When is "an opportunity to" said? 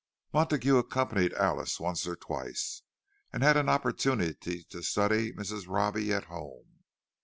3.55-4.81